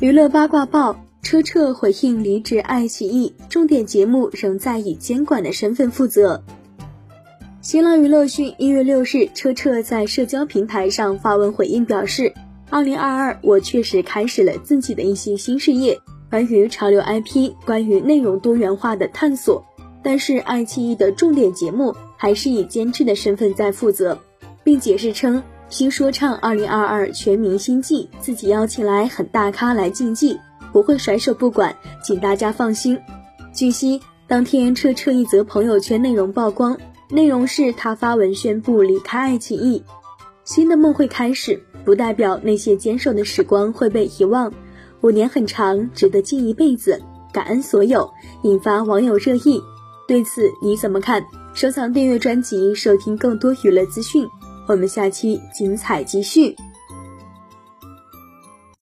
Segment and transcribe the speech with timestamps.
[0.00, 6.42] 娱乐八卦报：车澈回应离职爱奇艺，重点节目仍在以监管的身份负责。
[7.60, 12.32] 新浪娱乐讯，一月六日，车澈在社交平台上发文回应表示
[12.70, 19.62] ：“二零二二，我确实开始了自己的一些新事业，关于潮流 IP，关于内容多元化的探索。
[20.02, 24.18] 但是爱奇艺的重点节目还是以监制的身份在负责，
[24.64, 30.36] 并解释称。”新说唱二零二二全民新季，自己邀请来很大咖来竞技，
[30.72, 32.98] 不会甩手不管，请大家放心。
[33.54, 36.76] 据悉，当天彻彻一则朋友圈内容曝光，
[37.08, 39.84] 内容是他发文宣布离开爱奇艺，
[40.42, 44.52] 新的梦会开始，不代表那些坚守的时光会被遗忘。
[45.02, 47.00] 五年很长，值得记一辈子，
[47.32, 48.10] 感恩所有，
[48.42, 49.62] 引发网友热议。
[50.08, 51.24] 对此你怎么看？
[51.54, 54.28] 收藏订阅专辑，收听更多娱乐资讯。
[54.70, 56.56] 我们下期精彩继续。